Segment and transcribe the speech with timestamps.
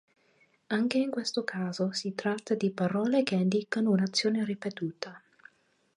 [0.69, 5.21] Anche in questo caso si tratta di parole che indicano un'azione ripetuta.